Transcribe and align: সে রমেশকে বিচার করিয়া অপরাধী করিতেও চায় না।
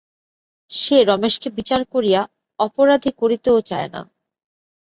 সে 0.71 0.97
রমেশকে 1.03 1.49
বিচার 1.49 1.81
করিয়া 1.85 2.21
অপরাধী 2.59 3.11
করিতেও 3.17 3.57
চায় 3.61 3.89
না। 3.93 4.01